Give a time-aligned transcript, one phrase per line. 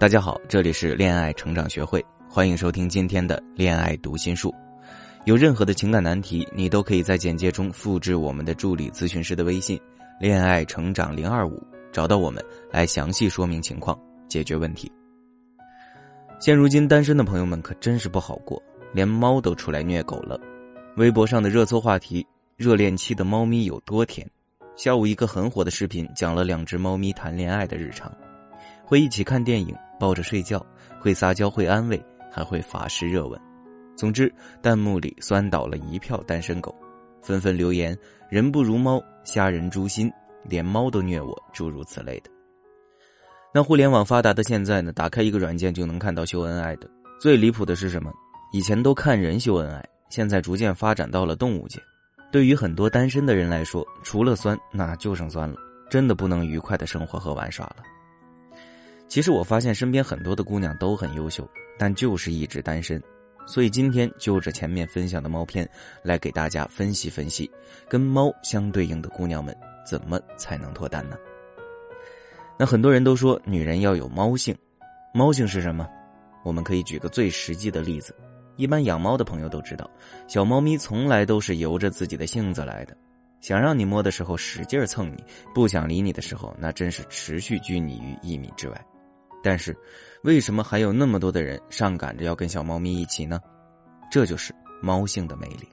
[0.00, 4.50] 大家好，这里是恋爱成长学会，欢迎收听今天的恋爱读心术。
[5.26, 9.78] 有任何的情感难题，你都可以在简介中复制我们的助理咨询师的微信
[10.18, 13.94] “恋爱成长零二五”，找到我们来详细说明情况，
[14.26, 14.90] 解决问题。
[16.40, 18.58] 现如今单身的朋友们可真是不好过，
[18.94, 20.40] 连猫都出来虐狗了。
[20.96, 22.26] 微博上的热搜话题：
[22.56, 24.26] 热恋期的猫咪有多甜？
[24.76, 28.10] 下午一个很火的视频讲了两只猫咪谈恋爱的日常，
[28.90, 29.72] 会一起看电影。
[30.00, 30.64] 抱着睡觉，
[30.98, 33.38] 会撒娇，会安慰，还会法式热吻。
[33.94, 34.32] 总之，
[34.62, 36.74] 弹幕里酸倒了一票单身狗，
[37.22, 37.96] 纷纷留言
[38.30, 40.10] ：“人不如猫，虾仁诛心，
[40.42, 42.30] 连猫都虐我。”诸如此类的。
[43.52, 44.90] 那互联网发达的现在呢？
[44.90, 46.90] 打开一个软件就能看到秀恩爱的。
[47.20, 48.10] 最离谱的是什么？
[48.52, 51.78] 以前都看人秀恩爱，现在逐渐发展到了动物界。
[52.32, 55.56] 对于很多单身的人来说，除了酸，那就剩酸了，
[55.90, 57.82] 真的不能愉快的生活和玩耍了。
[59.10, 61.44] 其实我发现身边很多的姑娘都很优秀，
[61.76, 63.02] 但就是一直单身，
[63.44, 65.68] 所以今天就着前面分享的猫片
[66.04, 67.50] 来给大家分析分析，
[67.88, 69.52] 跟猫相对应的姑娘们
[69.84, 71.16] 怎么才能脱单呢？
[72.56, 74.56] 那很多人都说女人要有猫性，
[75.12, 75.88] 猫性是什么？
[76.44, 78.14] 我们可以举个最实际的例子，
[78.54, 79.90] 一般养猫的朋友都知道，
[80.28, 82.96] 小猫咪从来都是由着自己的性子来的，
[83.40, 88.86] 想让你摸的时候使劲蹭你，不想理你的时候，那真是持续拘泥于一米之外。
[89.42, 89.76] 但是，
[90.22, 93.40] 为什么还有那么多的人上赶着要跟小猫咪一起呢？
[94.10, 95.68] 这就是猫性的魅力。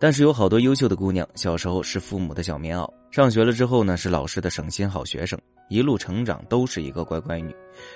[0.00, 7.54] 但是有好多优秀的姑娘，小时候是父母的小棉袄，上学了之后呢，是老师的省心好学生，一路成长都是一个乖乖女，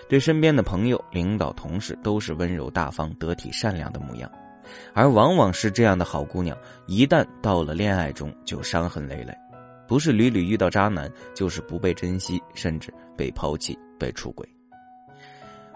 [0.08, 4.30] 对身边的朋友、领导、同事都是温柔大方、得体善良的模样。
[4.94, 9.34] 而往往是这样的好姑娘，一旦到了恋爱中，就伤痕累累，
[9.88, 13.76] 不是屡屡遇到渣男，就是不被珍惜，甚至被抛弃。
[13.98, 14.48] 被出轨。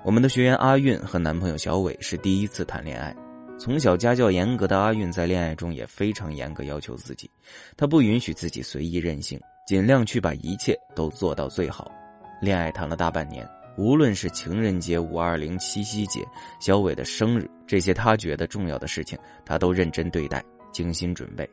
[0.02, 3.14] 我们的学员阿韵和男朋友小伟是第一次谈恋爱。
[3.58, 7.30] 从小家教严格的阿韵在恋爱中也非常严格要求自己，
[7.76, 11.92] 她不允许自己随意任性，尽量去把一切都做到最好。
[12.40, 16.26] 恋爱谈了大半年，无论是情人节、五二零、七夕节、
[16.58, 20.42] 小伟的生日这些他觉得重要的事情，他都认真对待，
[20.72, 21.46] 精心准备。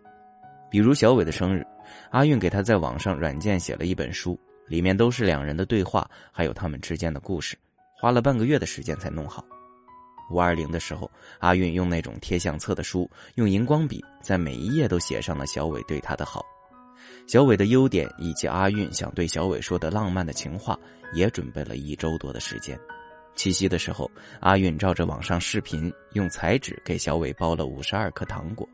[0.69, 1.67] 比如小伟的生日，
[2.11, 4.39] 阿韵给他在网上软件写了一本书。
[4.67, 7.57] 里面都是两人的对话，还有他们之间的故事，
[7.99, 9.43] 花了半个月的时间才弄好。
[10.29, 16.45] 五二零的时候，阿韵用那种贴相册的书，用荧光笔在每一页都写上了小伟对她的好，
[17.27, 20.77] 小伟的优点以及阿韵想对小伟说的浪漫的情话，
[21.13, 22.77] 也准备了一周多的时间。
[23.35, 24.11] 七夕的时候，
[24.41, 28.67] 阿韵照着网上视频，用彩纸给小伟包了五十二颗糖果，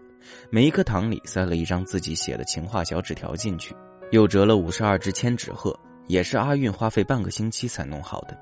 [0.50, 3.76] 每一颗糖里塞了一张自己写的情话小纸条进去。
[4.14, 5.76] 又折了五十二只千纸鹤，
[6.06, 8.38] 也是阿韵花费半个星期才弄好的。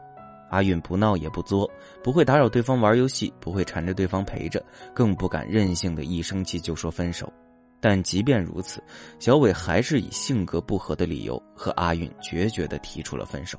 [0.50, 1.72] 阿韵不闹也不作，
[2.04, 4.62] 不会打扰对方玩游戏，不会缠着对方陪着，
[4.94, 7.32] 更不敢任性的一生气就说分手。
[7.80, 8.84] 但即便如此，
[9.18, 13.58] 小伟还是以性格不合的理由和阿韵决绝的提出了分手。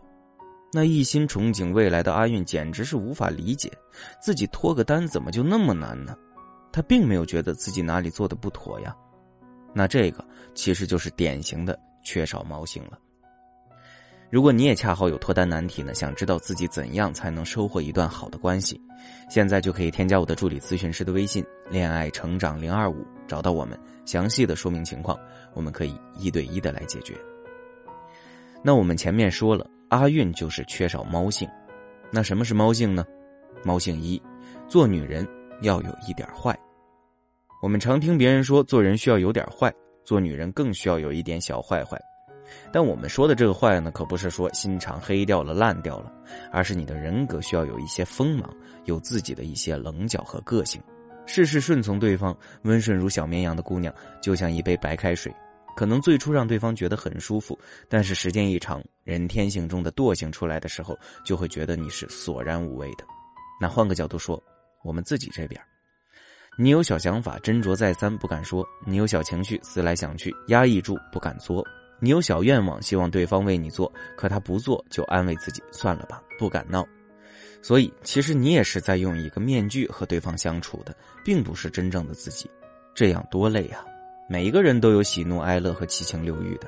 [0.70, 3.72] 那一心憧憬未来的阿韵简直是无法理解，
[4.20, 6.14] 自己脱个单怎么就那么难呢？
[6.70, 8.94] 他并没有觉得自己哪里做的不妥呀。
[9.72, 10.22] 那这个
[10.54, 11.78] 其实就是典型的。
[12.02, 12.98] 缺少猫性了。
[14.30, 18.80] 如果你也恰好有脱单难题呢，想知道自己怎样才能收获一段好的关系，
[19.28, 25.18] 现在就可以添加我的助理咨询师的微信“恋爱成长零二五”，找到我们，详细的说明情况，
[25.52, 27.14] 我们可以一对一的来解决。
[28.62, 31.46] 那我们前面说了，阿韵就是缺少猫性。
[32.10, 33.04] 那什么是猫性呢？
[33.62, 34.22] 猫性一，
[34.66, 35.28] 做女人
[35.60, 36.58] 要有一点坏。
[37.60, 39.70] 我们常听别人说，做人需要有点坏。
[40.04, 42.00] 做女人更需要有一点小坏坏，
[42.72, 46.12] 但我们说的这个坏呢，可不是说心肠黑掉了、烂掉了，
[46.50, 48.54] 而是你的人格需要有一些锋芒，
[48.84, 50.82] 有自己的一些棱角和个性，
[51.26, 55.34] 事事顺从对方，温顺如小绵羊的姑娘，就像一杯白开水，
[55.76, 57.58] 可能最初让对方觉得很舒服，
[57.88, 63.04] 但是时间一长，人天性中的惰性出来的时候，就会觉得你是索然无味的。
[63.60, 64.42] 那换个角度说，
[64.82, 65.60] 我们自己这边。
[66.59, 71.63] 你有小想法，斟酌再三不敢说；你有小情绪，思来想去压抑住不敢作；
[71.99, 76.87] 你有小愿望，希望对方为你做，可他不做就安慰自己算了吧，不敢闹。
[77.63, 80.95] 所以，其实你也是在用一个面具和对方相处的，
[81.25, 82.51] 并不是真正的自己，
[82.95, 83.83] 这样多累啊！
[84.28, 86.66] 每一个人都有喜怒哀乐和七情六欲的，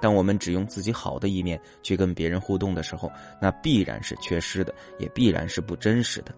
[0.00, 6.34] 当我们只用自己好的一面去跟别人互动的时候，那必然是缺失的，也必然是不真实的。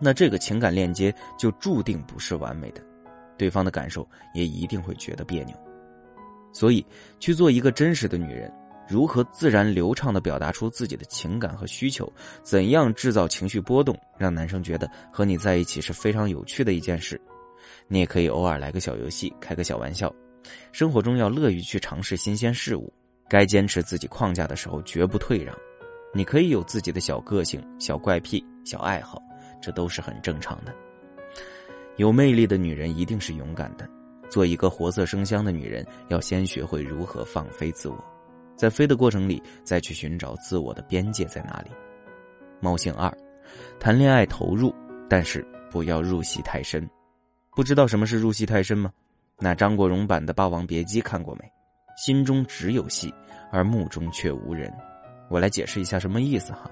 [0.00, 2.82] 那这个情感链接就注定不是完美的，
[3.36, 5.56] 对方的感受也一定会觉得别扭。
[6.52, 6.84] 所以，
[7.20, 8.52] 去做一个真实的女人，
[8.88, 12.10] 如何自然流畅的表达出自己的情感和需求，
[12.42, 17.20] 怎样制造情绪波动，让男生觉得和你在一起是非常有趣的一件事。
[17.86, 20.12] 你也可以偶尔来个小游戏，开个小玩笑。
[20.72, 22.90] 生活中要乐于去尝试新鲜事物，
[23.28, 25.54] 该坚持自己框架的时候绝不退让。
[26.14, 29.22] 你可以有自己的小个性、小怪癖、小爱好，
[29.60, 30.74] 这都是很正常的。
[31.96, 33.88] 有魅力的女人一定是勇敢的。
[34.28, 37.96] 做一个活色生香的女人，要先学会如何放飞自我，
[38.54, 41.70] 在飞的过程里，再去寻找自我的边界在哪里。
[42.60, 43.10] 猫性二，
[43.80, 44.70] 谈恋爱投入，
[45.08, 46.86] 但是不要入戏太深。
[47.56, 48.92] 不知道什么是入戏太深吗？
[49.38, 51.50] 那张国荣版的《霸王别姬》看过没？
[51.96, 53.12] 心中只有戏，
[53.50, 54.70] 而目中却无人。
[55.30, 56.70] 我来解释一下什么意思哈。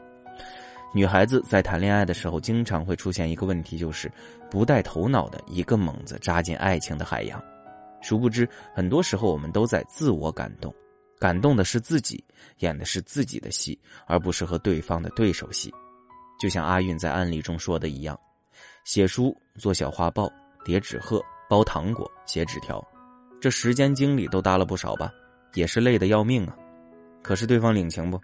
[0.96, 4.10] 女孩子在谈恋爱的时候，经常会出现一个问题，就是
[4.50, 7.38] 不带头脑的一个猛子扎进爱情的海洋。
[8.00, 10.75] 殊不知，很多时候我们都在自我感动，
[11.19, 12.25] 感动的是自己，
[12.60, 15.70] 演的是自己的戏，而不是和对方的对手戏。
[16.40, 18.19] 就像阿韵在案例中说的一样，
[18.84, 20.32] 写书、做小画报、
[20.64, 22.82] 叠纸鹤、包糖果、写纸条，
[23.38, 25.12] 这时间精力都搭了不少吧，
[25.52, 26.56] 也是累得要命啊。
[27.22, 28.19] 可是对方领情不？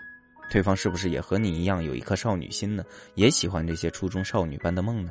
[0.53, 2.85] 对方是不是也和你一样有一颗少女心呢？
[3.15, 5.11] 也喜欢这些初中少女般的梦呢？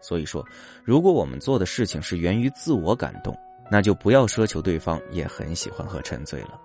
[0.00, 0.44] 所以说，
[0.82, 3.38] 如果我们做的事情是源于自我感动，
[3.70, 6.60] 那就不要奢求对方也很喜欢和沉醉了。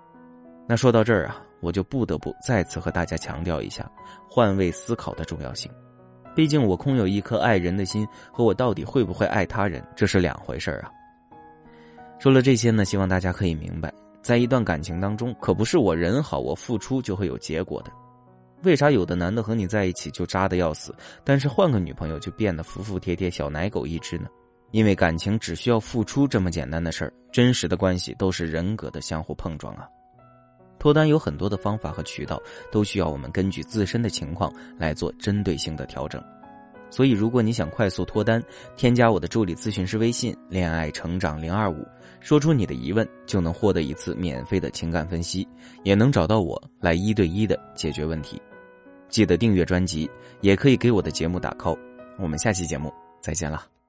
[0.66, 3.88] 那说到这儿啊，我就不得不再次和大家强调一下
[4.28, 5.70] 换位思考的重要性。
[6.34, 10.90] 毕竟我空有一颗爱人的心，和我到底会不会爱他人，这是两回事啊。
[12.18, 13.92] 说了这些呢，希望大家可以明白。
[14.20, 17.90] 在一段感情当中，可不是我人好，我付出就会有结果的。
[18.62, 24.26] 为啥有的男的和你在一起就渣的要死，但是换个女朋友就变得服服帖帖、小奶狗一只呢？
[24.70, 29.88] 因为感情只需要付出这么简单的事儿，真实的关系都是人格的相互碰撞啊。
[30.78, 32.40] 脱单有很多的方法和渠道，
[32.70, 36.22] 都需要我们根据自身的情况来做针对性的调整。
[36.88, 38.42] 所以，如果你想快速脱单，
[38.76, 41.86] 添加我的助理咨询师微信“恋爱成长零二五”，
[42.20, 45.46] 说出你的疑问，就能获得一次免费的情感分析，
[45.84, 48.40] 也能找到我来一对一的解决问题。
[49.10, 50.10] 记得订阅专辑，
[50.40, 51.78] 也可以给我的节目打 call。
[52.18, 53.79] 我们下期节目再见了。